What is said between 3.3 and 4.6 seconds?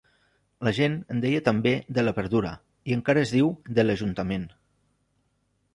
diu de l'Ajuntament.